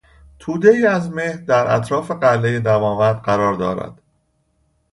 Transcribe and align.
تودهای 0.39 0.85
از 0.85 1.09
مه 1.09 1.37
در 1.37 1.75
اطراف 1.75 2.11
قلهی 2.11 2.59
دماوند 2.59 3.21
قرار 3.21 3.53
دارد. 3.53 4.01